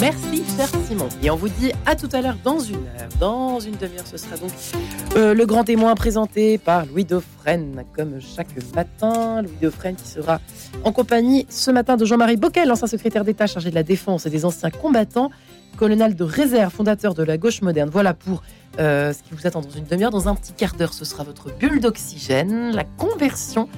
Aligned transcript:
Merci, 0.00 0.42
cher 0.56 0.68
Simon. 0.88 1.06
Et 1.22 1.30
on 1.30 1.36
vous 1.36 1.50
dit 1.50 1.70
à 1.84 1.94
tout 1.94 2.08
à 2.12 2.22
l'heure 2.22 2.38
dans 2.42 2.58
une 2.60 2.76
heure. 2.76 3.10
Dans 3.20 3.60
une 3.60 3.76
demi-heure, 3.76 4.06
ce 4.06 4.16
sera 4.16 4.38
donc 4.38 4.50
euh, 5.16 5.34
le 5.34 5.44
grand 5.44 5.64
témoin 5.64 5.94
présenté 5.94 6.56
par 6.56 6.86
Louis 6.86 7.04
Dauphren, 7.04 7.84
comme 7.94 8.22
chaque 8.22 8.48
matin. 8.74 9.42
Louis 9.42 9.52
Dauphren 9.60 9.96
qui 9.96 10.08
sera 10.08 10.40
en 10.82 10.92
compagnie 10.92 11.44
ce 11.50 11.70
matin 11.70 11.98
de 11.98 12.06
Jean-Marie 12.06 12.38
Bockel, 12.38 12.72
ancien 12.72 12.86
secrétaire 12.86 13.26
d'État 13.26 13.46
chargé 13.46 13.68
de 13.68 13.74
la 13.74 13.82
défense 13.82 14.24
et 14.24 14.30
des 14.30 14.46
anciens 14.46 14.70
combattants, 14.70 15.30
colonel 15.76 16.14
de 16.14 16.24
réserve, 16.24 16.72
fondateur 16.72 17.12
de 17.12 17.22
la 17.22 17.36
gauche 17.36 17.60
moderne. 17.60 17.90
Voilà 17.92 18.14
pour 18.14 18.42
euh, 18.78 19.12
ce 19.12 19.18
qui 19.18 19.34
vous 19.34 19.46
attend 19.46 19.60
dans 19.60 19.68
une 19.68 19.84
demi-heure. 19.84 20.10
Dans 20.10 20.26
un 20.26 20.34
petit 20.34 20.54
quart 20.54 20.74
d'heure, 20.74 20.94
ce 20.94 21.04
sera 21.04 21.22
votre 21.22 21.54
bulle 21.54 21.80
d'oxygène, 21.80 22.74
la 22.74 22.84
conversion 22.84 23.68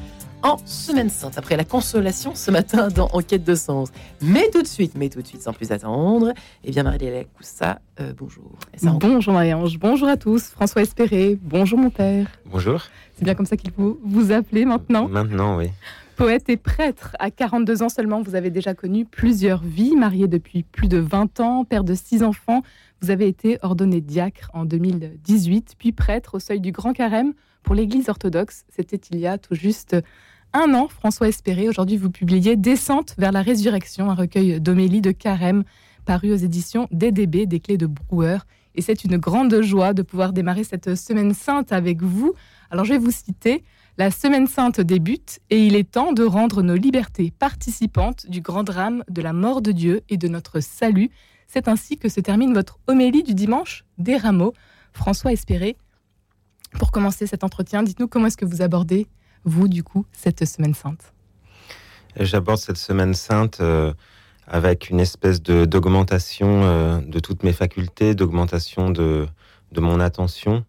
en 0.47 0.59
Semaine 0.65 1.11
Sainte, 1.11 1.39
après 1.39 1.57
la 1.57 1.65
consolation 1.65 2.37
ce 2.37 2.53
matin 2.53 2.87
dans 2.87 3.09
Enquête 3.13 3.43
de 3.43 3.57
sens. 3.57 3.89
Mais 4.23 4.49
tout 4.53 4.63
de 4.63 4.67
suite, 4.69 4.93
mais 4.97 5.09
tout 5.09 5.21
de 5.21 5.27
suite, 5.27 5.43
sans 5.43 5.53
plus 5.53 5.73
attendre, 5.73 6.33
eh 6.63 6.71
bien 6.71 6.85
Marie-Léla 6.85 7.25
Coussa, 7.25 7.81
euh, 7.99 8.13
bonjour. 8.17 8.53
bonjour 8.81 9.35
Marie-Ange, 9.35 9.77
bonjour 9.81 10.07
à 10.07 10.17
tous. 10.17 10.45
François 10.51 10.83
Espéré, 10.83 11.37
bonjour 11.43 11.81
mon 11.81 11.91
père. 11.91 12.29
Bonjour. 12.45 12.85
C'est 13.17 13.25
bien 13.25 13.35
comme 13.35 13.47
ça 13.47 13.57
qu'il 13.57 13.73
faut 13.73 13.99
vous 14.05 14.31
appeler 14.31 14.65
maintenant 14.65 15.09
Maintenant, 15.09 15.57
oui. 15.57 15.71
Poète 16.15 16.49
et 16.49 16.57
prêtre, 16.57 17.17
à 17.19 17.33
42 17.33 17.83
ans 17.83 17.89
seulement, 17.89 18.23
vous 18.23 18.37
avez 18.37 18.51
déjà 18.51 18.73
connu 18.73 19.05
plusieurs 19.05 19.65
vies, 19.65 19.97
marié 19.97 20.29
depuis 20.29 20.63
plus 20.63 20.87
de 20.87 20.99
20 20.99 21.41
ans, 21.41 21.65
père 21.65 21.83
de 21.83 21.95
six 21.95 22.23
enfants. 22.23 22.63
Vous 23.03 23.11
avez 23.11 23.27
été 23.27 23.59
ordonné 23.63 24.01
diacre 24.01 24.49
en 24.55 24.65
2018, 24.65 25.75
puis 25.77 25.91
prêtre 25.91 26.37
au 26.37 26.39
seuil 26.39 26.61
du 26.61 26.71
Grand 26.71 26.93
Carême 26.93 27.33
pour 27.65 27.75
l'Église 27.75 28.09
orthodoxe. 28.09 28.65
C'était 28.69 29.01
il 29.11 29.19
y 29.19 29.27
a 29.27 29.39
tout 29.39 29.57
juste 29.57 29.97
un 30.53 30.75
an, 30.75 30.89
François 30.89 31.29
Espéré. 31.29 31.69
Aujourd'hui, 31.69 31.97
vous 31.97 32.11
publiez 32.11 32.57
Descente 32.57 33.15
vers 33.19 33.33
la 33.33 33.43
résurrection, 33.43 34.11
un 34.11 34.15
recueil 34.15 34.61
d'homélie 34.61 35.01
de 35.01 35.13
carême 35.13 35.65
paru 36.05 36.33
aux 36.33 36.37
éditions 36.37 36.89
DDB, 36.93 37.47
des 37.47 37.61
clés 37.61 37.77
de 37.77 37.87
Brouwer. 37.87 38.39
Et 38.75 38.83
c'est 38.83 39.05
une 39.05 39.17
grande 39.17 39.63
joie 39.63 39.95
de 39.95 40.03
pouvoir 40.03 40.33
démarrer 40.33 40.65
cette 40.65 40.95
semaine 40.95 41.35
sainte 41.35 41.73
avec 41.73 42.03
vous. 42.03 42.35
Alors, 42.71 42.85
je 42.85 42.93
vais 42.93 42.99
vous 42.99 43.11
citer. 43.11 43.65
La 43.99 44.11
semaine 44.11 44.47
sainte 44.47 44.81
débute 44.81 45.41
et 45.49 45.67
il 45.67 45.75
est 45.75 45.91
temps 45.91 46.13
de 46.13 46.23
rendre 46.23 46.63
nos 46.63 46.75
libertés 46.75 47.33
participantes 47.39 48.27
du 48.29 48.43
grand 48.43 48.63
drame 48.63 49.03
de 49.09 49.23
la 49.23 49.33
mort 49.33 49.63
de 49.63 49.73
Dieu 49.73 50.03
et 50.11 50.19
de 50.19 50.29
notre 50.29 50.61
salut. 50.61 51.11
C'est 51.47 51.67
ainsi 51.67 51.97
que 51.97 52.11
se 52.11 52.21
termine 52.21 52.53
votre 52.53 52.79
homélie 52.89 53.23
du 53.23 53.35
dimanche 53.35 53.87
des 53.97 54.19
rameaux. 54.19 54.53
François 54.93 55.33
Espéré, 55.33 55.79
pour 56.79 56.91
commencer 56.91 57.27
cet 57.27 57.43
entretien, 57.43 57.83
dites-nous 57.83 58.09
comment 58.09 58.27
est-ce 58.27 58.37
que 58.37 58.45
vous 58.45 58.61
abordez, 58.61 59.07
vous, 59.47 59.69
du 59.69 59.83
coup, 59.83 60.05
cette 60.13 60.45
semaine 60.45 60.75
sainte? 60.75 61.13
J'aborde 62.19 62.59
cette 62.59 62.77
semaine 62.77 63.15
sainte 63.15 63.59
euh, 63.61 63.93
avec 64.47 64.91
une 64.91 65.01
espèce 65.01 65.43
d'augmentation 65.43 66.63
euh, 66.65 67.01
de 67.01 67.21
toutes 67.21 67.43
mes 67.43 67.53
facultés, 67.53 68.15
d'augmentation 68.15 68.91
de, 68.91 69.27
de, 69.73 69.81
mon 69.81 70.01
attention, 70.01 70.65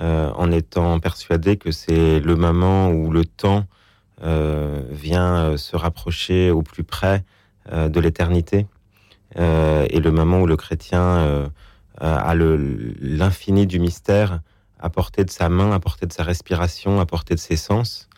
euh, 0.00 0.30
en 0.34 0.50
étant 0.50 0.98
persuadé 1.00 1.56
que 1.56 1.70
c'est 1.70 2.20
le 2.20 2.36
moment 2.36 2.90
où 2.90 3.10
le 3.10 3.24
temps 3.24 3.66
vient 4.22 5.56
se 5.56 5.76
rapprocher 5.76 6.50
au 6.50 6.60
plus 6.60 6.84
près 6.84 7.24
de 7.72 8.00
l'éternité, 8.00 8.66
et 9.34 9.98
le 9.98 10.10
moment 10.10 10.42
où 10.42 10.46
le 10.46 10.56
chrétien 10.58 11.50
a 11.98 12.34
l'infini 12.34 13.66
du 13.66 13.78
mystère 13.78 14.40
à 14.80 14.90
portée 14.90 15.24
de 15.24 15.30
sa 15.30 15.48
main, 15.48 15.72
à 15.72 15.78
portée 15.78 16.06
de 16.06 16.12
sa 16.12 16.24
respiration, 16.24 17.00
à 17.00 17.06
portée 17.06 17.34
de 17.34 17.40
ses 17.40 17.56
sens. 17.56 18.08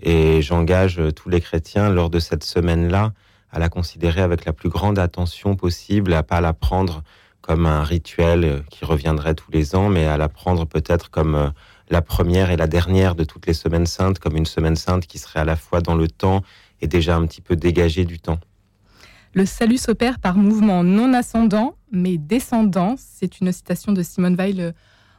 Et 0.00 0.42
j'engage 0.42 1.00
tous 1.14 1.28
les 1.28 1.40
chrétiens 1.40 1.88
lors 1.90 2.10
de 2.10 2.18
cette 2.18 2.44
semaine-là 2.44 3.12
à 3.50 3.58
la 3.58 3.68
considérer 3.68 4.20
avec 4.20 4.44
la 4.44 4.52
plus 4.52 4.68
grande 4.68 4.98
attention 4.98 5.56
possible, 5.56 6.12
à 6.12 6.22
pas 6.22 6.40
la 6.40 6.52
prendre 6.52 7.02
comme 7.40 7.66
un 7.66 7.84
rituel 7.84 8.64
qui 8.70 8.84
reviendrait 8.84 9.34
tous 9.34 9.50
les 9.52 9.76
ans, 9.76 9.88
mais 9.88 10.06
à 10.06 10.16
la 10.16 10.28
prendre 10.28 10.66
peut-être 10.66 11.10
comme 11.10 11.36
euh, 11.36 11.48
la 11.88 12.02
première 12.02 12.50
et 12.50 12.56
la 12.56 12.66
dernière 12.66 13.14
de 13.14 13.22
toutes 13.22 13.46
les 13.46 13.54
semaines 13.54 13.86
saintes, 13.86 14.18
comme 14.18 14.36
une 14.36 14.46
semaine 14.46 14.74
sainte 14.74 15.06
qui 15.06 15.18
serait 15.18 15.40
à 15.40 15.44
la 15.44 15.54
fois 15.54 15.80
dans 15.80 15.94
le 15.94 16.08
temps 16.08 16.42
et 16.80 16.88
déjà 16.88 17.16
un 17.16 17.24
petit 17.26 17.40
peu 17.40 17.54
dégagée 17.54 18.04
du 18.04 18.18
temps. 18.18 18.40
Le 19.32 19.46
salut 19.46 19.78
s'opère 19.78 20.18
par 20.18 20.36
mouvement 20.36 20.82
non 20.82 21.12
ascendant, 21.12 21.76
mais 21.92 22.18
descendant. 22.18 22.96
C'est 22.98 23.40
une 23.40 23.52
citation 23.52 23.92
de 23.92 24.02
Simone 24.02 24.34
Weil 24.34 24.74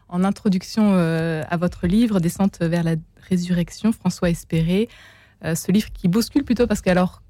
en 0.10 0.24
introduction 0.24 0.94
euh, 0.94 1.44
à 1.50 1.58
votre 1.58 1.88
livre, 1.88 2.20
Descente 2.20 2.60
vers 2.62 2.84
la 2.84 2.96
résurrection, 3.30 3.92
François 3.92 4.30
Espéré. 4.30 4.90
Euh, 5.44 5.56
ce 5.56 5.72
livre 5.72 5.90
qui 5.94 6.08
bouscule 6.08 6.44
plutôt 6.44 6.68
parce 6.68 6.82
qu'alors 6.82 7.22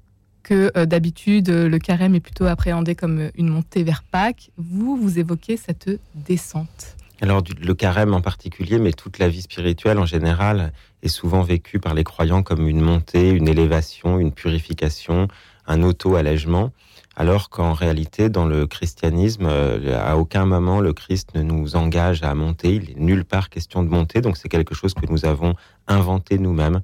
que 0.42 0.70
euh, 0.76 0.86
d'habitude 0.86 1.50
le 1.50 1.78
carême 1.78 2.14
est 2.14 2.20
plutôt 2.20 2.46
appréhendé 2.46 2.94
comme 2.94 3.30
une 3.36 3.48
montée 3.48 3.82
vers 3.82 4.02
Pâques, 4.02 4.50
vous, 4.56 4.96
vous 4.96 5.18
évoquez 5.18 5.56
cette 5.56 5.90
descente. 6.14 6.96
Alors 7.20 7.42
le 7.60 7.74
carême 7.74 8.14
en 8.14 8.20
particulier, 8.20 8.78
mais 8.78 8.92
toute 8.92 9.18
la 9.18 9.28
vie 9.28 9.42
spirituelle 9.42 9.98
en 9.98 10.06
général, 10.06 10.72
est 11.02 11.08
souvent 11.08 11.42
vécue 11.42 11.80
par 11.80 11.94
les 11.94 12.04
croyants 12.04 12.42
comme 12.42 12.68
une 12.68 12.80
montée, 12.80 13.30
une 13.30 13.48
élévation, 13.48 14.18
une 14.18 14.32
purification, 14.32 15.28
un 15.66 15.82
auto-allègement 15.82 16.72
alors 17.18 17.50
qu'en 17.50 17.72
réalité, 17.72 18.28
dans 18.28 18.46
le 18.46 18.68
christianisme, 18.68 19.46
euh, 19.46 20.00
à 20.00 20.16
aucun 20.16 20.46
moment 20.46 20.80
le 20.80 20.92
Christ 20.92 21.34
ne 21.34 21.42
nous 21.42 21.74
engage 21.74 22.22
à 22.22 22.32
monter. 22.36 22.76
Il 22.76 22.94
n'est 22.94 23.04
nulle 23.04 23.24
part 23.24 23.50
question 23.50 23.82
de 23.82 23.88
monter, 23.88 24.20
donc 24.20 24.36
c'est 24.36 24.48
quelque 24.48 24.72
chose 24.72 24.94
que 24.94 25.04
nous 25.10 25.26
avons 25.26 25.54
inventé 25.88 26.38
nous-mêmes. 26.38 26.80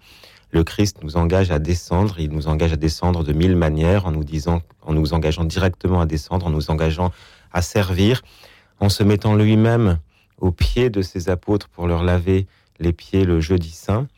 Le 0.51 0.65
Christ 0.65 1.05
nous 1.05 1.17
engage 1.17 1.53
à 1.53 1.61
descendre, 1.61 2.17
il 2.19 2.31
nous 2.31 2.49
engage 2.49 2.73
à 2.73 2.77
descendre 2.77 3.23
de 3.23 3.33
mille 3.33 3.55
manières, 3.55 4.07
en 4.07 4.11
nous 4.11 4.25
disant, 4.25 4.61
en 4.83 4.93
nous 4.93 5.15
engageant 5.15 5.45
directement 5.45 6.01
à 6.01 6.07
descendre, 6.07 6.47
en 6.47 6.51
nous 6.51 6.69
engageant 6.69 7.13
à 7.53 7.63
servir, 7.63 8.23
en 8.81 8.89
se 8.89 9.05
mettant 9.05 9.37
lui-même 9.37 10.01
aux 10.39 10.51
pieds 10.51 10.91
de 10.91 11.03
ses 11.03 11.29
apôtres 11.29 11.69
pour 11.69 11.87
leur 11.87 12.03
laver 12.03 12.47
les 12.81 12.93
pieds 12.93 13.25
le 13.25 13.41
jeudi 13.41 13.71
saint, 13.71 14.09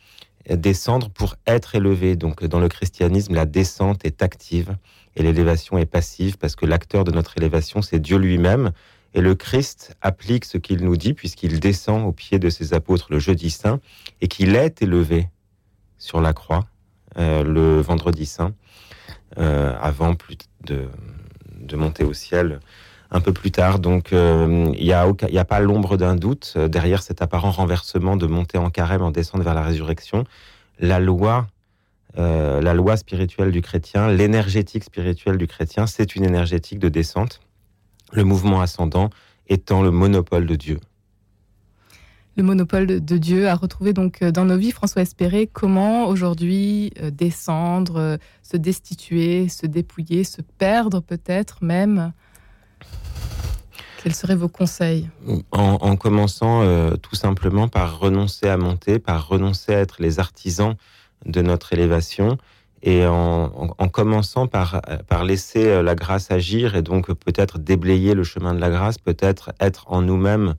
descendre 0.51 1.11
pour 1.11 1.37
être 1.47 1.75
élevé. 1.75 2.17
Donc 2.17 2.45
dans 2.45 2.61
le 2.61 2.69
christianisme, 2.69 3.35
la 3.35 3.47
descente 3.47 4.05
est 4.05 4.23
active 4.23 4.77
et 5.17 5.23
l'élévation 5.23 5.79
est 5.79 5.87
passive 5.87 6.39
parce 6.39 6.57
que 6.57 6.67
l'acteur 6.67 7.05
de 7.05 7.11
notre 7.11 7.37
élévation, 7.37 7.83
c'est 7.83 7.99
Dieu 7.99 8.19
lui-même. 8.19 8.73
Et 9.15 9.21
le 9.21 9.35
Christ 9.35 9.97
applique 10.03 10.45
ce 10.45 10.59
qu'il 10.59 10.85
nous 10.85 10.97
dit 10.97 11.15
puisqu'il 11.15 11.59
descend 11.59 12.07
au 12.07 12.13
pied 12.13 12.39
de 12.39 12.51
ses 12.51 12.75
apôtres 12.75 13.07
le 13.11 13.19
jeudi 13.19 13.51
saint 13.51 13.81
et 14.21 14.29
qu'il 14.29 14.55
est 14.55 14.83
élevé 14.83 15.29
sur 15.99 16.21
la 16.21 16.33
croix 16.33 16.67
euh, 17.19 17.43
le 17.43 17.81
vendredi 17.81 18.27
saint, 18.27 18.53
euh, 19.39 19.75
avant 19.81 20.15
de, 20.65 20.89
de 21.59 21.77
monter 21.77 22.05
au 22.05 22.13
ciel 22.13 22.61
un 23.17 23.21
peu 23.21 23.33
plus 23.33 23.51
tard. 23.51 23.79
Donc 23.79 24.13
euh, 24.13 24.73
il 24.79 24.85
n'y 24.85 24.93
a, 24.93 25.45
pas 25.45 25.61
l'ombre 25.61 25.97
d'un 25.97 26.15
doute 26.15 26.57
derrière 26.57 27.03
cet 27.03 27.23
apparent 27.23 27.51
renversement 27.51 28.17
de 28.17 28.27
monter 28.27 28.59
en 28.59 28.71
carême, 28.71 29.03
en 29.03 29.11
descendre 29.11 29.45
vers 29.45 29.55
la 29.55 29.63
résurrection. 29.63 30.25
La 30.79 31.01
loi 31.01 31.47
euh, 32.19 32.63
la 32.63 32.73
loi 32.73 32.97
spirituelle 32.97 33.51
du 33.51 33.61
chrétien, 33.61 34.09
l'énergétique 34.09 34.85
spirituelle 34.85 35.37
du 35.37 35.47
chrétien, 35.47 35.87
c'est 35.87 36.17
une 36.17 36.25
énergétique 36.25 36.79
de 36.79 36.89
descente, 36.89 37.41
le 38.13 38.25
mouvement 38.25 38.63
ascendant 38.63 39.11
étant 39.49 39.83
le 39.83 39.91
monopole 39.91 40.47
de 40.47 40.57
Dieu. 40.57 40.81
Le 42.37 42.43
monopole 42.43 42.87
de 42.87 43.19
Dieu 43.19 43.49
a 43.49 43.55
retrouvé 43.55 43.93
donc 43.93 44.23
euh, 44.23 44.31
dans 44.31 44.47
nos 44.47 44.57
vies, 44.57 44.73
François 44.73 45.03
Espéré, 45.03 45.47
comment 45.47 46.07
aujourd'hui 46.07 46.93
euh, 47.03 47.11
descendre, 47.11 48.19
se 48.43 48.57
destituer, 48.57 49.49
se 49.51 49.67
dépouiller, 49.67 50.25
se 50.25 50.41
perdre 50.41 51.01
peut-être 51.01 51.63
même 51.63 52.13
Quels 54.07 54.15
seraient 54.15 54.37
vos 54.37 54.47
conseils 54.47 55.11
en, 55.51 55.97
commençant 55.97 56.63
tout 57.03 57.17
simplement 57.17 57.67
par 57.67 57.99
renoncer 57.99 58.47
à 58.47 58.57
monter, 58.57 59.01
par 59.01 59.27
renoncer 59.27 59.75
à 59.75 59.81
être 59.81 59.97
les 59.99 60.21
artisans 60.21 60.77
de 61.25 61.43
notre 61.43 61.73
élévation 61.73 62.39
et 62.85 63.05
en, 63.05 63.89
commençant 63.91 64.47
par, 64.47 64.81
par 65.09 65.25
laisser 65.25 65.67
euh, 65.67 65.83
la 65.83 65.97
grâce 65.97 66.31
agir 66.31 66.77
et 66.77 66.83
donc 66.83 67.13
peut-être 67.15 67.59
déblayer 67.59 68.15
le 68.15 68.23
chemin 68.23 68.55
de 68.55 68.61
la 68.61 68.71
grâce, 68.71 68.97
peut-être 68.97 69.53
être 69.59 69.91
en 69.91 70.03
nous-mêmes 70.03 70.55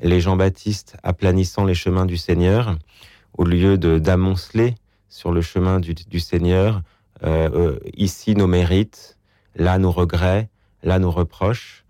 les 0.00 0.22
Jean-Baptiste 0.22 0.96
aplanissant 1.02 1.66
les 1.66 1.74
chemins 1.74 2.06
du 2.06 2.16
Seigneur, 2.16 2.78
au 3.36 3.44
lieu 3.44 3.76
de 3.76 3.98
d'amonceler 3.98 4.74
sur 5.10 5.32
le 5.32 5.42
chemin 5.42 5.80
du, 5.80 6.18
Seigneur, 6.18 6.80
euh, 7.24 7.50
euh, 7.52 7.78
ici 7.94 8.34
nos 8.34 8.46
mérites, 8.46 9.18
là 9.54 9.76
nos 9.76 9.92
regrets, 9.92 10.48
là 10.82 10.98
nos 10.98 11.10
reproches. 11.10 11.84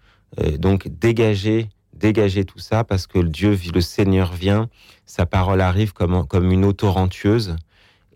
Donc 0.58 0.88
dégager, 0.88 1.68
dégager 1.94 2.44
tout 2.44 2.58
ça 2.58 2.84
parce 2.84 3.06
que 3.06 3.18
Dieu, 3.18 3.58
le 3.72 3.80
Seigneur 3.80 4.32
vient, 4.32 4.68
sa 5.06 5.26
parole 5.26 5.60
arrive 5.60 5.92
comme, 5.92 6.26
comme 6.26 6.50
une 6.50 6.64
eau 6.64 6.72
torrentueuse 6.72 7.56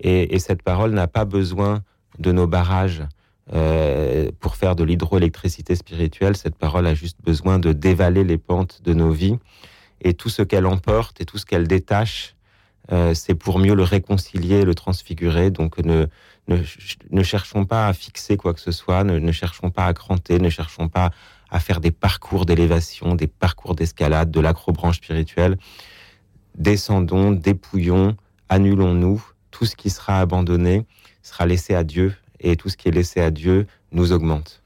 et, 0.00 0.38
cette 0.38 0.62
parole 0.62 0.92
n'a 0.92 1.06
pas 1.06 1.24
besoin 1.24 1.82
de 2.18 2.32
nos 2.32 2.46
barrages 2.46 3.02
euh, 3.52 4.30
pour 4.40 4.56
faire 4.56 4.76
de 4.76 4.84
l'hydroélectricité 4.84 5.74
spirituelle. 5.74 6.36
Cette 6.36 6.56
parole 6.56 6.86
a 6.86 6.94
juste 6.94 7.18
besoin 7.22 7.58
de 7.58 7.72
dévaler 7.72 8.24
les 8.24 8.38
pentes 8.38 8.80
de 8.82 8.94
nos 8.94 9.10
vies. 9.10 9.38
Et 10.02 10.14
tout 10.14 10.30
ce 10.30 10.42
qu'elle 10.42 10.66
emporte 10.66 11.20
et 11.20 11.26
tout 11.26 11.36
ce 11.36 11.44
qu'elle 11.44 11.68
détache 11.68 12.34
c'est 13.14 13.36
pour 13.36 13.60
mieux 13.60 13.74
le 13.74 13.84
réconcilier, 13.84 14.64
le 14.64 14.74
transfigurer. 14.74 15.50
Donc 15.50 15.78
ne, 15.78 16.06
ne, 16.48 17.22
cherchons 17.22 17.64
pas 17.64 17.86
à 17.86 17.92
fixer 17.92 18.36
quoi 18.36 18.54
que 18.54 18.60
ce 18.60 18.72
soit, 18.72 19.04
ne, 19.04 19.18
ne 19.18 19.32
cherchons 19.32 19.70
pas 19.70 19.86
à 19.86 19.94
cranter, 19.94 20.38
ne 20.38 20.48
cherchons 20.48 20.88
pas 20.88 21.10
à 21.50 21.60
faire 21.60 21.80
des 21.80 21.90
parcours 21.90 22.46
d'élévation, 22.46 23.14
des 23.14 23.26
parcours 23.26 23.74
d'escalade, 23.74 24.30
de 24.30 24.40
l'acrobranche 24.40 24.96
spirituelle. 24.96 25.58
Descendons, 26.56 27.32
dépouillons, 27.32 28.16
annulons-nous. 28.48 29.24
Tout 29.50 29.64
ce 29.64 29.76
qui 29.76 29.90
sera 29.90 30.20
abandonné 30.20 30.86
sera 31.22 31.46
laissé 31.46 31.74
à 31.74 31.84
Dieu 31.84 32.14
et 32.38 32.56
tout 32.56 32.68
ce 32.68 32.76
qui 32.76 32.88
est 32.88 32.92
laissé 32.92 33.20
à 33.20 33.30
Dieu 33.30 33.66
nous 33.92 34.12
augmente. 34.12 34.62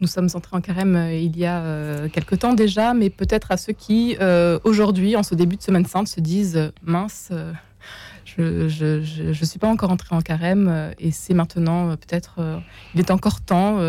Nous 0.00 0.08
sommes 0.08 0.28
entrés 0.34 0.56
en 0.56 0.60
carême 0.60 0.96
euh, 0.96 1.14
il 1.14 1.36
y 1.38 1.46
a 1.46 1.62
euh, 1.62 2.08
quelque 2.08 2.34
temps 2.34 2.54
déjà, 2.54 2.92
mais 2.92 3.08
peut-être 3.08 3.52
à 3.52 3.56
ceux 3.56 3.72
qui, 3.72 4.16
euh, 4.20 4.58
aujourd'hui, 4.64 5.14
en 5.14 5.22
ce 5.22 5.36
début 5.36 5.54
de 5.54 5.62
Semaine 5.62 5.86
Sainte, 5.86 6.08
se 6.08 6.18
disent 6.18 6.72
mince, 6.82 7.30
je 8.36 9.28
ne 9.28 9.32
suis 9.32 9.58
pas 9.58 9.68
encore 9.68 9.90
entré 9.90 10.14
en 10.14 10.20
carême 10.20 10.68
euh, 10.68 10.92
et 10.98 11.10
c'est 11.10 11.34
maintenant 11.34 11.90
euh, 11.90 11.96
peut-être, 11.96 12.36
euh, 12.38 12.58
il 12.94 13.00
est 13.00 13.10
encore 13.10 13.40
temps. 13.40 13.80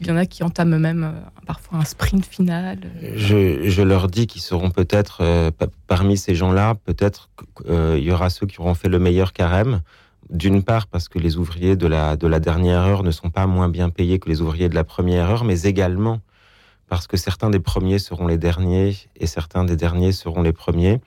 il 0.00 0.06
y 0.06 0.10
en 0.10 0.16
a 0.16 0.26
qui 0.26 0.42
entament 0.42 0.78
même 0.78 1.14
parfois 1.46 1.78
un 1.78 1.84
sprint 1.84 2.24
final. 2.24 2.78
Je, 3.14 3.82
leur 3.82 4.08
dis 4.08 4.26
qu'ils 4.26 4.42
seront 4.42 4.70
peut-être 4.70 5.52
parmi 5.86 6.16
ces 6.16 6.34
gens-là, 6.34 6.74
peut-être 6.74 7.30
il 7.68 8.02
y 8.02 8.10
aura 8.10 8.30
ceux 8.30 8.46
qui 8.46 8.60
auront 8.60 8.74
fait 8.74 8.88
le 8.88 8.98
meilleur 8.98 9.32
carême. 9.32 9.82
D'une 10.30 10.62
part 10.62 10.88
parce 10.88 11.08
que 11.08 11.18
les 11.18 11.38
ouvriers 11.38 11.74
de 11.74 11.86
la 11.86 12.40
dernière 12.40 12.80
heure 12.80 13.02
ne 13.02 13.10
sont 13.10 13.30
pas 13.30 13.46
moins 13.46 13.68
bien 13.68 13.88
payés 13.88 14.18
que 14.18 14.28
les 14.28 14.42
ouvriers 14.42 14.68
de 14.68 14.74
la 14.74 14.84
première 14.84 15.30
heure, 15.30 15.44
mais 15.44 15.62
également 15.62 16.20
parce 16.88 17.06
que 17.06 17.16
certains 17.16 17.50
des 17.50 17.60
premiers 17.60 17.98
seront 17.98 18.26
les 18.26 18.38
derniers 18.38 18.96
et 19.16 19.26
certains 19.26 19.64
des 19.64 19.76
derniers 19.76 20.12
seront 20.12 20.42
les 20.42 20.52
premiers. 20.52 21.00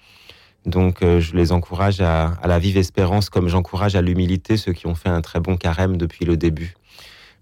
Donc 0.66 1.02
euh, 1.02 1.20
je 1.20 1.36
les 1.36 1.52
encourage 1.52 2.02
à, 2.02 2.38
la 2.46 2.60
vive 2.60 2.78
espérance 2.78 3.30
comme 3.30 3.48
j'encourage 3.48 3.96
à 3.96 4.02
l'humilité 4.02 4.58
ceux 4.58 4.74
qui 4.74 4.88
ont 4.88 4.96
fait 4.96 5.10
un 5.10 5.22
très 5.22 5.40
bon 5.40 5.58
carême 5.58 5.98
depuis 5.98 6.26
le 6.26 6.38
début. 6.38 6.76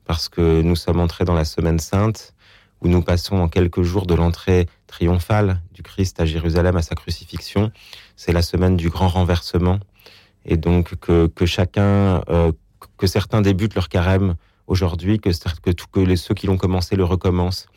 Parce 0.05 0.29
que 0.29 0.61
nous 0.61 0.75
sommes 0.75 0.99
entrés 0.99 1.25
dans 1.25 1.33
la 1.33 1.45
semaine 1.45 1.79
sainte 1.79 2.33
où 2.81 2.87
nous 2.87 3.01
passons 3.01 3.35
en 3.35 3.49
quelques 3.49 3.81
jours 3.81 4.05
de 4.05 4.15
l'entrée 4.15 4.67
triomphale 4.87 5.61
du 5.73 5.83
Christ 5.83 6.19
à 6.21 6.25
Jérusalem 6.25 6.77
à 6.77 6.81
sa 6.81 6.95
crucifixion. 6.95 7.71
C'est 8.15 8.31
la 8.31 8.41
semaine 8.41 8.77
du 8.77 8.89
grand 8.89 9.09
renversement. 9.09 9.79
Et 10.45 10.55
donc 10.55 10.95
que, 10.95 11.45
chacun, 11.45 12.23
euh, 12.29 12.53
que 12.97 13.05
certains 13.05 13.41
débutent 13.41 13.75
leur 13.75 13.89
carême 13.89 14.35
aujourd'hui, 14.67 15.19
que, 15.19 15.29
que, 15.61 15.71
que 15.71 15.99
les, 15.99 16.15
ceux 16.15 16.33
qui 16.33 16.47
l'ont 16.47 16.57
commencé 16.57 16.95
le 16.95 17.03
recommencent. 17.03 17.67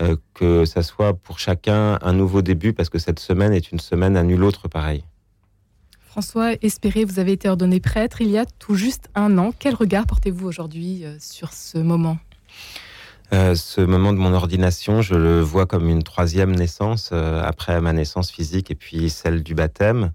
Euh, 0.00 0.16
que 0.32 0.64
ça 0.64 0.82
soit 0.82 1.12
pour 1.12 1.38
chacun 1.38 1.98
un 2.00 2.14
nouveau 2.14 2.40
début, 2.40 2.72
parce 2.72 2.88
que 2.88 2.98
cette 2.98 3.18
semaine 3.18 3.52
est 3.52 3.70
une 3.70 3.80
semaine 3.80 4.16
à 4.16 4.22
nul 4.22 4.42
autre 4.44 4.66
pareil. 4.66 5.04
François 6.00 6.52
Espéré, 6.62 7.04
vous 7.04 7.18
avez 7.18 7.32
été 7.32 7.50
ordonné 7.50 7.80
prêtre 7.80 8.22
il 8.22 8.30
y 8.30 8.38
a 8.38 8.46
tout 8.46 8.76
juste 8.76 9.10
un 9.14 9.36
an. 9.36 9.52
Quel 9.58 9.74
regard 9.74 10.06
portez-vous 10.06 10.46
aujourd'hui 10.46 11.04
euh, 11.04 11.16
sur 11.20 11.52
ce 11.52 11.76
moment? 11.76 12.16
Euh, 13.34 13.54
ce 13.54 13.82
moment 13.82 14.14
de 14.14 14.18
mon 14.18 14.32
ordination, 14.32 15.02
je 15.02 15.14
le 15.14 15.40
vois 15.40 15.66
comme 15.66 15.88
une 15.88 16.02
troisième 16.02 16.56
naissance 16.56 17.12
après 17.12 17.80
ma 17.80 17.92
naissance 17.92 18.30
physique 18.30 18.70
et 18.70 18.74
puis 18.74 19.10
celle 19.10 19.42
du 19.42 19.54
baptême. 19.54 20.12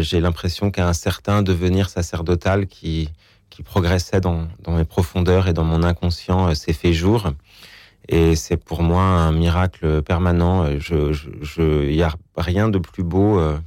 J'ai 0.00 0.20
l'impression 0.20 0.70
qu'un 0.70 0.92
certain 0.92 1.42
devenir 1.42 1.88
sacerdotal 1.88 2.66
qui, 2.66 3.08
qui 3.48 3.62
progressait 3.62 4.20
dans, 4.20 4.48
dans, 4.62 4.76
mes 4.76 4.84
profondeurs 4.84 5.48
et 5.48 5.54
dans 5.54 5.64
mon 5.64 5.82
inconscient 5.82 6.54
s'est 6.54 6.74
fait 6.74 6.92
jour. 6.92 7.32
Et 8.08 8.34
c'est 8.34 8.56
pour 8.56 8.82
moi 8.82 9.02
un 9.02 9.32
miracle 9.32 10.02
permanent. 10.02 10.78
Je, 10.78 11.12
je, 11.12 11.84
il 11.88 11.94
n'y 11.94 12.02
a 12.02 12.12
rien 12.36 12.68
de 12.68 12.78
plus 12.78 13.04
beau 13.04 13.38
euh, 13.38 13.58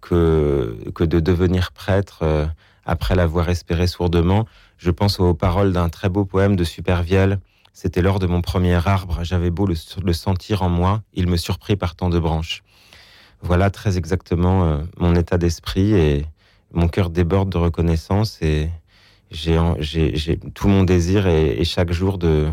que, 0.00 0.76
que 0.94 1.04
de 1.04 1.20
devenir 1.20 1.72
prêtre 1.72 2.20
euh, 2.22 2.46
après 2.84 3.14
l'avoir 3.14 3.48
espéré 3.48 3.86
sourdement. 3.86 4.46
Je 4.76 4.90
pense 4.90 5.20
aux 5.20 5.34
paroles 5.34 5.72
d'un 5.72 5.88
très 5.88 6.08
beau 6.08 6.24
poème 6.24 6.56
de 6.56 6.64
Supervielle. 6.64 7.38
C'était 7.72 8.02
lors 8.02 8.18
de 8.18 8.26
mon 8.26 8.40
premier 8.40 8.74
arbre. 8.86 9.20
J'avais 9.22 9.50
beau 9.50 9.66
le, 9.66 10.12
sentir 10.12 10.62
en 10.62 10.68
moi, 10.68 11.02
il 11.14 11.28
me 11.28 11.36
surprit 11.36 11.76
par 11.76 11.94
tant 11.94 12.08
de 12.08 12.18
branches. 12.18 12.62
Voilà 13.40 13.70
très 13.70 13.98
exactement 13.98 14.64
euh, 14.64 14.78
mon 14.98 15.14
état 15.14 15.38
d'esprit 15.38 15.92
et 15.92 16.26
mon 16.72 16.88
cœur 16.88 17.10
déborde 17.10 17.50
de 17.50 17.58
reconnaissance 17.58 18.38
et 18.42 18.68
j'ai 19.30 19.58
tout 20.54 20.68
mon 20.68 20.82
désir 20.82 21.26
et 21.26 21.64
chaque 21.64 21.92
jour 21.92 22.18
de, 22.18 22.50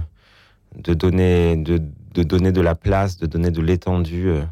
de 0.75 0.93
donner, 0.93 1.57
de, 1.57 1.79
donner 2.23 2.51
de 2.51 2.61
la 2.61 2.75
place, 2.75 3.17
de 3.17 3.25
donner 3.25 3.51
de 3.51 3.61
l'étendue 3.61 4.29
euh, 4.29 4.43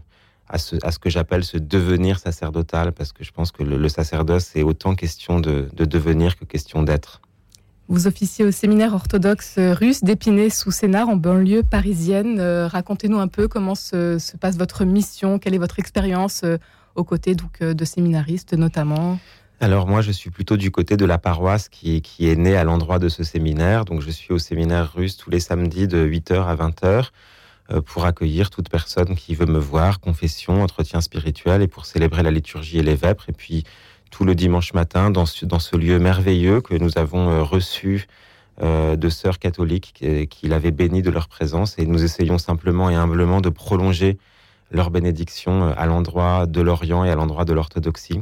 à 0.47 0.57
ce, 0.57 0.75
à 0.83 0.91
ce 0.91 0.99
que 0.99 1.09
j'appelle 1.09 1.43
ce 1.43 1.57
devenir 1.57 2.19
sacerdotal, 2.19 2.91
parce 2.91 3.11
que 3.11 3.23
je 3.23 3.31
pense 3.31 3.51
que 3.51 3.63
le, 3.63 3.89
sacerdoce, 3.89 4.45
c'est 4.45 4.63
autant 4.63 4.95
question 4.95 5.39
de, 5.39 5.69
devenir 5.73 6.37
que 6.37 6.45
question 6.45 6.83
d'être. 6.83 7.21
Vous 7.87 8.05
officiez 8.05 8.45
au 8.45 8.51
séminaire 8.51 8.93
orthodoxe 8.93 9.57
russe 9.57 10.03
d'Épinay 10.03 10.51
sous 10.51 10.69
Sénart 10.69 11.09
en 11.09 11.15
banlieue 11.15 11.63
parisienne. 11.63 12.39
Euh, 12.39 12.67
racontez-nous 12.67 13.19
un 13.19 13.27
peu 13.27 13.47
comment 13.47 13.73
se, 13.73 14.19
passe 14.37 14.57
votre 14.57 14.85
mission, 14.85 15.39
quelle 15.39 15.55
est 15.55 15.59
votre 15.59 15.79
expérience 15.79 16.41
euh, 16.43 16.57
aux 16.95 17.03
côtés 17.03 17.33
donc, 17.33 17.61
de 17.61 17.85
séminaristes 17.85 18.53
notamment 18.53 19.19
alors 19.61 19.87
moi, 19.87 20.01
je 20.01 20.11
suis 20.11 20.29
plutôt 20.29 20.55
du 20.55 20.71
côté 20.71 20.95
de 20.95 21.05
la 21.05 21.17
paroisse 21.17 21.67
qui, 21.67 22.01
qui 22.01 22.29
est 22.29 22.35
née 22.37 22.55
à 22.55 22.63
l'endroit 22.63 22.97
de 22.97 23.09
ce 23.09 23.23
séminaire. 23.23 23.83
Donc 23.83 24.01
je 24.01 24.09
suis 24.09 24.31
au 24.31 24.39
séminaire 24.39 24.93
russe 24.93 25.17
tous 25.17 25.29
les 25.29 25.41
samedis 25.41 25.87
de 25.87 26.05
8h 26.05 26.45
à 26.45 26.55
20h 26.55 27.09
euh, 27.71 27.81
pour 27.81 28.05
accueillir 28.05 28.49
toute 28.51 28.69
personne 28.69 29.15
qui 29.15 29.35
veut 29.35 29.45
me 29.45 29.59
voir, 29.59 29.99
confession, 29.99 30.63
entretien 30.63 31.01
spirituel 31.01 31.61
et 31.61 31.67
pour 31.67 31.85
célébrer 31.85 32.23
la 32.23 32.31
liturgie 32.31 32.79
et 32.79 32.83
les 32.83 32.95
vêpres. 32.95 33.25
Et 33.27 33.33
puis 33.33 33.65
tout 34.11 34.23
le 34.23 34.33
dimanche 34.33 34.73
matin 34.73 35.11
dans 35.11 35.25
ce, 35.25 35.45
dans 35.45 35.59
ce 35.59 35.75
lieu 35.75 35.99
merveilleux 35.99 36.61
que 36.61 36.75
nous 36.75 36.97
avons 36.97 37.29
euh, 37.29 37.43
reçu 37.43 38.07
euh, 38.61 38.95
de 38.95 39.09
sœurs 39.09 39.39
catholiques 39.39 39.91
qui, 39.93 40.27
qui 40.27 40.47
l'avaient 40.47 40.71
béni 40.71 41.01
de 41.01 41.09
leur 41.11 41.27
présence. 41.27 41.77
Et 41.77 41.85
nous 41.85 42.05
essayons 42.05 42.37
simplement 42.37 42.89
et 42.89 42.95
humblement 42.95 43.41
de 43.41 43.49
prolonger 43.49 44.19
leur 44.71 44.89
bénédiction 44.89 45.73
à 45.75 45.85
l'endroit 45.85 46.45
de 46.45 46.61
l'Orient 46.61 47.03
et 47.03 47.09
à 47.09 47.15
l'endroit 47.15 47.43
de 47.43 47.51
l'orthodoxie. 47.53 48.21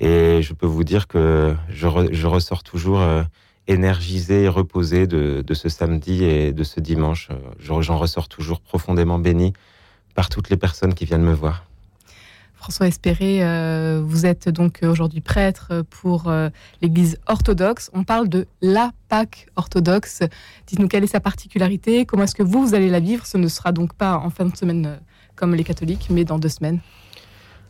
Et 0.00 0.40
je 0.40 0.54
peux 0.54 0.66
vous 0.66 0.82
dire 0.82 1.06
que 1.06 1.54
je, 1.68 1.86
ressors 2.26 2.62
toujours 2.62 3.00
euh, 3.00 3.22
énergisé 3.68 4.44
et 4.44 4.48
reposé 4.48 5.06
de, 5.06 5.44
de, 5.46 5.54
ce 5.54 5.68
samedi 5.68 6.24
et 6.24 6.52
de 6.52 6.64
ce 6.64 6.80
dimanche. 6.80 7.28
Euh, 7.30 7.82
j'en 7.82 7.98
ressors 7.98 8.26
toujours 8.26 8.60
profondément 8.62 9.18
béni 9.18 9.52
par 10.14 10.30
toutes 10.30 10.48
les 10.48 10.56
personnes 10.56 10.94
qui 10.94 11.04
viennent 11.04 11.22
me 11.22 11.34
voir. 11.34 11.64
François 12.54 12.88
Espéré, 12.88 13.42
euh, 13.42 14.02
vous 14.04 14.26
êtes 14.26 14.48
donc 14.48 14.80
aujourd'hui 14.82 15.20
prêtre 15.20 15.82
pour 15.88 16.30
l'Église 16.82 17.18
orthodoxe. 17.26 17.90
On 17.94 18.04
parle 18.04 18.28
de 18.28 18.46
la 18.60 18.92
Pâque 19.08 19.48
orthodoxe. 19.56 20.20
Dites-nous 20.66 20.88
quelle 20.88 21.04
est 21.04 21.08
sa 21.08 21.20
particularité, 21.20 22.04
comment 22.04 22.24
est-ce 22.24 22.34
que 22.34 22.42
vous, 22.42 22.66
vous 22.66 22.74
allez 22.74 22.90
la 22.90 23.00
vivre 23.00 23.24
Ce 23.26 23.38
ne 23.38 23.48
sera 23.48 23.72
donc 23.72 23.94
pas 23.94 24.16
en 24.16 24.28
fin 24.28 24.44
de 24.44 24.56
semaine 24.56 24.98
comme 25.36 25.54
les 25.54 25.64
catholiques, 25.64 26.08
mais 26.10 26.24
dans 26.24 26.38
deux 26.38 26.50
semaines. 26.50 26.80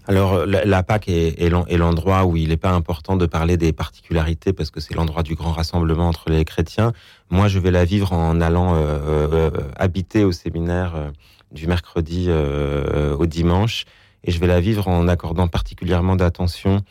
Alors, 0.09 0.47
la, 0.47 0.83
Pâque 0.83 1.09
est, 1.09 1.49
l'endroit 1.51 2.25
où 2.25 2.37
il 2.37 2.49
n'est 2.49 2.57
pas 2.57 2.73
important 2.73 3.17
de 3.17 3.27
parler 3.27 3.57
des 3.57 3.73
particularités 3.73 4.53
parce 4.53 4.71
que 4.71 4.81
c'est 4.81 4.95
l'endroit 4.95 5.23
du 5.23 5.35
grand 5.35 5.53
rassemblement 5.53 6.09
entre 6.09 6.31
les 6.31 6.45
chrétiens. 6.45 6.93
Moi, 7.29 7.49
je 7.49 7.59
vais 7.59 7.71
la 7.71 7.85
vivre 7.85 8.13
en 8.13 8.41
allant 8.41 8.75
euh, 8.75 8.79
euh, 9.07 9.51
habiter 9.77 10.25
au 10.25 10.33
séminaire 10.33 10.95
euh, 10.97 11.11
du 11.53 11.67
mercredi 11.67 12.31
au 12.31 13.27
dimanche 13.27 13.85
et 14.23 14.31
je 14.31 14.39
vais 14.39 14.47
la 14.47 14.61
vivre 14.61 14.87
en 14.89 15.09
accordant 15.09 15.49
particulièrement 15.49 16.15
d'attention 16.15 16.83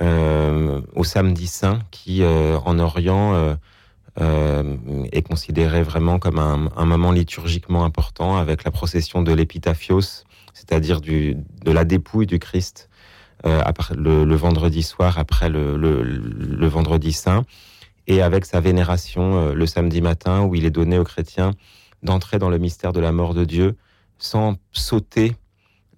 au 0.00 1.04
samedi 1.04 1.46
saint 1.46 1.78
qui, 1.92 2.24
en 2.24 2.78
Orient, 2.80 3.56
est 4.20 5.22
considéré 5.22 5.82
vraiment 5.82 6.18
comme 6.18 6.38
un, 6.38 6.84
moment 6.84 7.10
liturgiquement 7.10 7.84
important 7.84 8.36
avec 8.36 8.64
la 8.64 8.70
procession 8.70 9.22
de 9.22 9.32
l'épitaphios 9.32 10.24
c'est-à-dire 10.52 11.00
de 11.00 11.72
la 11.72 11.84
dépouille 11.84 12.26
du 12.26 12.38
Christ 12.38 12.90
euh, 13.46 13.62
le, 13.96 14.34
vendredi 14.34 14.82
soir 14.82 15.18
après 15.18 15.48
le, 15.48 16.66
vendredi 16.66 17.12
saint, 17.12 17.44
et 18.06 18.20
avec 18.20 18.44
sa 18.44 18.60
vénération 18.60 19.38
euh, 19.38 19.54
le 19.54 19.66
samedi 19.66 20.02
matin, 20.02 20.42
où 20.42 20.54
il 20.54 20.66
est 20.66 20.70
donné 20.70 20.98
aux 20.98 21.04
chrétiens 21.04 21.52
d'entrer 22.02 22.38
dans 22.38 22.50
le 22.50 22.58
mystère 22.58 22.92
de 22.92 23.00
la 23.00 23.12
mort 23.12 23.34
de 23.34 23.44
Dieu 23.44 23.76
sans 24.18 24.56
sauter 24.72 25.36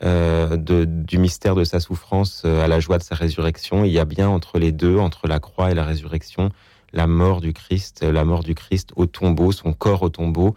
euh, 0.05 0.57
du 0.57 1.19
mystère 1.19 1.57
de 1.57 1.65
sa 1.65 1.81
souffrance 1.81 2.45
à 2.45 2.69
la 2.69 2.79
joie 2.79 2.99
de 2.99 3.03
sa 3.03 3.17
résurrection. 3.17 3.85
Il 3.85 3.91
y 3.91 3.99
a 3.99 4.05
bien 4.05 4.29
entre 4.29 4.59
les 4.59 4.71
deux, 4.71 4.99
entre 4.99 5.27
la 5.27 5.41
croix 5.41 5.73
et 5.73 5.75
la 5.75 5.85
résurrection, 5.85 6.51
la 6.93 7.07
mort 7.07 7.41
du 7.41 7.53
Christ, 7.53 8.03
la 8.03 8.25
mort 8.25 8.43
du 8.43 8.55
Christ 8.55 8.93
au 8.97 9.07
tombeau, 9.07 9.53
son 9.53 9.73
corps 9.73 10.03
au 10.03 10.09
tombeau, 10.09 10.55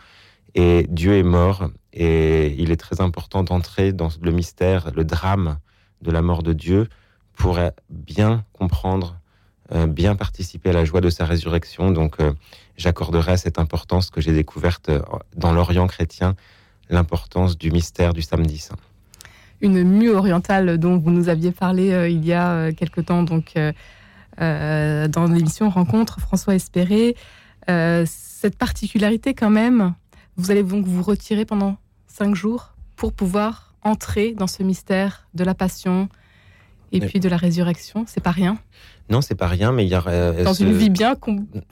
et 0.55 0.85
Dieu 0.89 1.17
est 1.17 1.23
mort 1.23 1.69
et 1.93 2.55
il 2.57 2.71
est 2.71 2.77
très 2.77 3.01
important 3.01 3.43
d'entrer 3.43 3.93
dans 3.93 4.09
le 4.21 4.31
mystère, 4.31 4.91
le 4.95 5.03
drame 5.03 5.57
de 6.01 6.11
la 6.11 6.21
mort 6.21 6.43
de 6.43 6.53
Dieu 6.53 6.87
pour 7.35 7.59
bien 7.89 8.45
comprendre, 8.53 9.19
euh, 9.73 9.87
bien 9.87 10.15
participer 10.15 10.69
à 10.69 10.73
la 10.73 10.85
joie 10.85 11.01
de 11.01 11.09
sa 11.09 11.25
résurrection. 11.25 11.91
Donc 11.91 12.19
euh, 12.19 12.33
j'accorderai 12.77 13.37
cette 13.37 13.59
importance 13.59 14.09
que 14.09 14.21
j'ai 14.21 14.33
découverte 14.33 14.89
euh, 14.89 15.01
dans 15.35 15.51
l'Orient 15.51 15.87
chrétien, 15.87 16.35
l'importance 16.89 17.57
du 17.57 17.71
mystère 17.71 18.13
du 18.13 18.21
samedi 18.21 18.57
saint. 18.57 18.77
une 19.61 19.83
mue 19.83 20.11
orientale 20.11 20.77
dont 20.77 20.97
vous 20.97 21.11
nous 21.11 21.29
aviez 21.29 21.51
parlé 21.51 22.09
il 22.11 22.23
y 22.25 22.33
a 22.33 22.71
quelque 22.73 23.01
temps, 23.01 23.23
donc 23.23 23.55
dans 24.39 25.31
l'émission 25.31 25.69
Rencontre 25.69 26.19
François 26.19 26.55
Espéré. 26.55 27.15
cette 27.67 28.57
particularité 28.57 29.33
quand 29.33 29.49
même, 29.49 29.93
vous 30.37 30.51
allez 30.51 30.63
donc 30.63 30.85
vous 30.85 31.03
retirer 31.03 31.45
pendant 31.45 31.77
cinq 32.07 32.35
jours 32.35 32.75
pour 32.95 33.13
pouvoir 33.13 33.73
entrer 33.81 34.33
dans 34.33 34.47
ce 34.47 34.63
mystère 34.63 35.27
de 35.33 35.43
la 35.43 35.53
passion 35.53 36.09
et 36.91 36.99
puis 36.99 37.19
de 37.19 37.29
la 37.29 37.37
résurrection. 37.37 38.05
C'est 38.07 38.23
pas 38.23 38.31
rien. 38.31 38.57
Non, 39.09 39.21
c'est 39.21 39.35
pas 39.35 39.47
rien, 39.47 39.71
mais 39.71 39.85
il 39.85 39.89
y 39.89 39.95
a 39.95 40.03
euh, 40.07 40.43
dans 40.43 40.53
une 40.53 40.73
vie 40.73 40.89
bien 40.89 41.15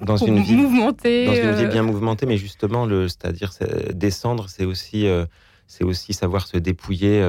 dans 0.02 0.18
une 0.18 0.40
vie 0.40 0.56
mouvementée, 0.56 1.26
dans 1.26 1.34
une 1.34 1.56
vie 1.56 1.66
euh, 1.66 1.68
bien 1.68 1.82
mouvementée, 1.84 2.26
mais 2.26 2.38
justement, 2.38 2.86
le, 2.86 3.08
c'est-à-dire 3.08 3.52
descendre, 3.94 4.50
c'est 4.50 4.66
aussi, 4.66 5.08
euh, 5.08 5.26
c'est 5.68 5.84
aussi 5.84 6.14
savoir 6.14 6.48
se 6.48 6.58
dépouiller 6.58 7.22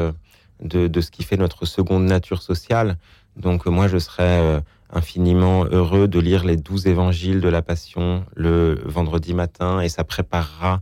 de, 0.62 0.88
de, 0.88 1.00
ce 1.00 1.10
qui 1.10 1.22
fait 1.22 1.36
notre 1.36 1.64
seconde 1.64 2.04
nature 2.04 2.42
sociale. 2.42 2.98
Donc 3.36 3.66
moi, 3.66 3.88
je 3.88 3.98
serais 3.98 4.62
infiniment 4.94 5.64
heureux 5.64 6.08
de 6.08 6.18
lire 6.20 6.44
les 6.44 6.56
douze 6.56 6.86
évangiles 6.86 7.40
de 7.40 7.48
la 7.48 7.62
Passion 7.62 8.24
le 8.34 8.80
vendredi 8.84 9.34
matin, 9.34 9.80
et 9.80 9.88
ça 9.88 10.04
préparera 10.04 10.80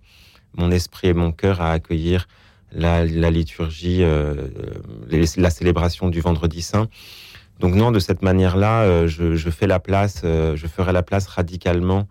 mon 0.55 0.71
esprit 0.71 1.09
et 1.09 1.15
mon 1.15 1.33
cœur 1.33 1.61
à 1.61 1.73
accueillir 1.73 2.29
la, 2.75 3.05
liturgie, 3.05 4.03
euh, 4.03 4.49
la 5.37 5.51
célébration 5.51 6.09
du 6.09 6.21
Vendredi 6.21 6.63
Saint. 6.63 6.89
Donc 7.61 7.75
non, 7.75 7.91
de 7.91 7.99
cette 7.99 8.23
manière-là, 8.23 8.83
euh, 8.83 9.07
je, 9.07 9.51
fais 9.51 9.67
la 9.67 9.79
place, 9.79 10.23
euh, 10.25 10.57
je 10.57 10.67
ferai 10.67 10.93
la 10.93 11.03
place 11.03 11.27
radicalement 11.27 12.07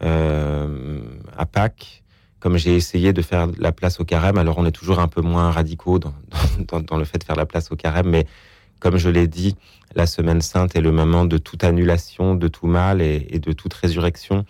à 0.00 1.46
Pâques, 1.46 2.02
comme 2.40 2.58
j'ai 2.58 2.74
essayé 2.74 3.12
de 3.14 3.22
faire 3.22 3.46
la 3.58 3.72
place 3.72 4.00
au 4.00 4.04
carême. 4.04 4.36
Alors 4.36 4.58
on 4.58 4.66
est 4.66 4.72
toujours 4.72 4.98
un 4.98 5.08
peu 5.08 5.22
moins 5.22 5.50
radicaux 5.50 5.98
dans, 5.98 6.12
le 6.98 7.04
fait 7.04 7.18
de 7.18 7.24
faire 7.24 7.36
la 7.36 7.46
place 7.46 7.70
au 7.70 7.76
carême, 7.76 8.10
mais 8.10 8.26
comme 8.84 8.98
je 8.98 9.08
l'ai 9.08 9.26
dit, 9.26 9.56
la 9.96 10.06
Semaine 10.06 10.42
Sainte 10.42 10.76
est 10.76 10.80
le 10.80 10.92
moment 10.92 11.24
de 11.24 11.38
toute 11.38 11.64
annulation, 11.64 12.36
de 12.36 12.46
tout 12.46 12.68
mal 12.68 13.00
et, 13.00 13.40
de 13.40 13.52
toute 13.52 13.74
résurrection. 13.74 14.44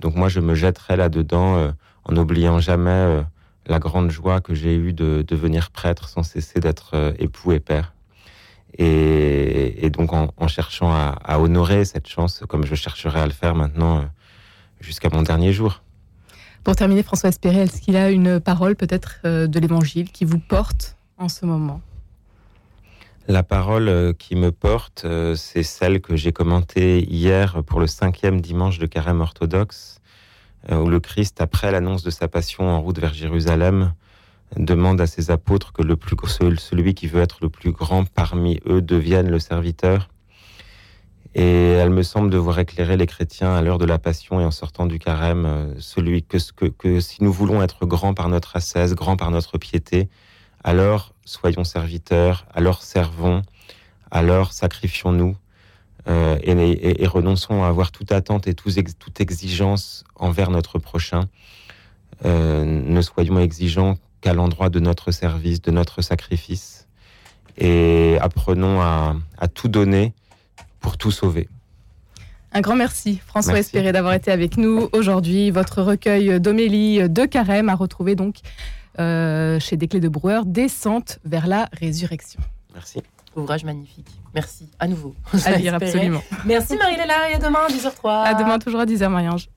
Donc 0.00 0.16
moi, 0.16 0.28
je 0.28 0.40
me 0.40 0.54
jetterai 0.54 0.96
là-dedans 0.96 1.72
en 2.04 2.12
n'oubliant 2.12 2.58
jamais 2.58 3.22
la 3.68 3.78
grande 3.78 4.10
joie 4.10 4.40
que 4.40 4.54
j'ai 4.54 4.74
eue 4.74 4.92
de 4.92 5.24
devenir 5.26 5.70
prêtre 5.70 6.08
sans 6.08 6.22
cesser 6.22 6.60
d'être 6.60 6.90
euh, 6.94 7.12
époux 7.18 7.52
et 7.52 7.60
père. 7.60 7.94
Et, 8.76 9.90
donc 9.90 10.12
en, 10.12 10.48
cherchant 10.48 10.92
à, 10.92 11.38
honorer 11.40 11.84
cette 11.84 12.06
chance, 12.06 12.42
comme 12.48 12.64
je 12.64 12.74
chercherai 12.74 13.20
à 13.20 13.26
le 13.26 13.32
faire 13.32 13.54
maintenant 13.54 13.98
euh, 13.98 14.02
jusqu'à 14.80 15.08
mon 15.10 15.22
dernier 15.22 15.52
jour. 15.52 15.82
Pour 16.62 16.76
terminer, 16.76 17.02
François 17.02 17.30
Espéré, 17.30 17.62
est-ce 17.62 17.80
qu'il 17.80 17.96
a 17.96 18.10
une 18.10 18.40
parole 18.40 18.76
peut-être 18.76 19.16
euh, 19.24 19.46
de 19.46 19.58
l'Évangile 19.58 20.12
qui 20.12 20.24
vous 20.24 20.38
porte 20.38 20.96
en 21.16 21.28
ce 21.28 21.46
moment? 21.46 21.80
La 23.28 23.42
parole 23.42 24.14
qui 24.18 24.36
me 24.36 24.50
porte, 24.50 25.06
c'est 25.36 25.62
celle 25.62 26.00
que 26.00 26.16
j'ai 26.16 26.32
commentée 26.32 27.04
hier 27.08 27.62
pour 27.62 27.78
le 27.78 27.86
cinquième 27.86 28.40
dimanche 28.40 28.78
de 28.78 28.86
carême 28.86 29.20
orthodoxe 29.20 29.98
euh, 30.70 30.76
où 30.76 30.88
le 30.88 31.00
Christ, 31.00 31.40
après 31.40 31.70
l'annonce 31.70 32.02
de 32.02 32.10
sa 32.10 32.28
passion 32.28 32.68
en 32.68 32.80
route 32.80 32.98
vers 32.98 33.14
Jérusalem, 33.14 33.94
demande 34.56 35.00
à 35.00 35.06
ses 35.06 35.30
apôtres 35.30 35.72
que 35.72 35.82
le 35.82 35.96
plus, 35.96 36.16
celui 36.58 36.94
qui 36.94 37.06
veut 37.06 37.22
être 37.22 37.38
le 37.42 37.48
plus 37.48 37.72
grand 37.72 38.04
parmi 38.04 38.60
eux 38.66 38.82
devienne 38.82 39.30
le 39.30 39.38
serviteur. 39.38 40.08
Et 41.34 41.72
elle 41.72 41.90
me 41.90 42.02
semble 42.02 42.30
devoir 42.30 42.58
éclairer 42.58 42.96
les 42.96 43.06
chrétiens 43.06 43.54
à 43.54 43.62
l'heure 43.62 43.78
de 43.78 43.84
la 43.84 43.98
passion 43.98 44.40
et 44.40 44.44
en 44.44 44.50
sortant 44.50 44.86
du 44.86 44.98
carême, 44.98 45.46
euh, 45.46 45.74
celui 45.78 46.22
que 46.22 47.00
si 47.00 47.22
nous 47.22 47.32
voulons 47.32 47.62
être 47.62 47.86
grands 47.86 48.14
par 48.14 48.28
notre 48.28 48.56
ascèse, 48.56 48.94
grands 48.94 49.16
par 49.16 49.30
notre 49.30 49.58
piété, 49.58 50.08
alors 50.64 51.14
soyons 51.24 51.64
serviteurs, 51.64 52.46
alors 52.54 52.82
servons, 52.82 53.42
alors 54.10 54.52
sacrifions-nous, 54.52 55.36
euh, 56.08 56.38
et, 56.42 57.06
renonçons 57.06 57.62
à 57.62 57.68
avoir 57.68 57.92
toute 57.92 58.12
attente 58.12 58.46
et 58.46 58.54
toute 58.54 59.20
exigence 59.20 60.04
envers 60.16 60.50
notre 60.50 60.78
prochain. 60.78 61.28
Euh, 62.24 62.64
ne 62.64 63.00
soyons 63.02 63.38
exigeants 63.38 63.96
qu'à 64.22 64.32
l'endroit 64.32 64.70
de 64.70 64.80
notre 64.80 65.10
service, 65.10 65.60
de 65.60 65.70
notre 65.70 66.00
sacrifice, 66.00 66.86
et 67.58 68.16
apprenons 68.20 68.80
à, 68.80 69.14
tout 69.52 69.68
donner 69.68 70.14
pour 70.80 70.96
tout 70.96 71.10
sauver. 71.10 71.48
Un 72.52 72.62
grand 72.62 72.76
merci, 72.76 73.20
François 73.26 73.58
Espéré, 73.58 73.92
d'avoir 73.92 74.14
été 74.14 74.30
avec 74.30 74.56
nous 74.56 74.88
aujourd'hui. 74.92 75.50
Votre 75.50 75.82
recueil 75.82 76.40
d'Omélie 76.40 77.08
de 77.08 77.26
Carême 77.26 77.68
à 77.68 77.74
retrouver 77.74 78.14
donc 78.14 78.36
euh, 79.00 79.58
chez 79.60 79.76
Desclés 79.76 80.00
de 80.00 80.08
Brouwer, 80.08 80.40
Descente 80.46 81.18
vers 81.24 81.46
la 81.46 81.68
résurrection. 81.72 82.40
Merci. 82.74 83.02
Ouvrage 83.36 83.64
magnifique. 83.64 84.08
Merci 84.34 84.68
à 84.78 84.88
nouveau. 84.88 85.14
À 85.44 85.56
lire 85.56 85.74
absolument. 85.74 86.22
Merci 86.44 86.76
Marie-Léla 86.76 87.30
et 87.30 87.34
à 87.34 87.38
demain 87.38 87.60
à 87.66 87.70
10h03. 87.70 88.24
À 88.24 88.34
demain 88.34 88.58
toujours 88.58 88.80
à 88.80 88.86
10h 88.86 89.08
Marie-Ange. 89.08 89.48